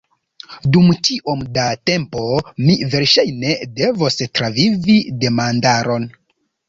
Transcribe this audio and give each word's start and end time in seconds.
Dum 0.75 0.87
tiom 1.09 1.43
da 1.57 1.65
tempo, 1.89 2.23
mi 2.69 2.77
verŝajne 2.95 3.53
devos 3.83 4.19
travivi 4.39 4.97
demandaron. 5.25 6.09